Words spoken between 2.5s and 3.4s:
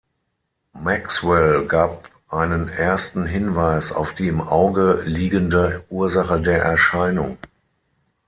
ersten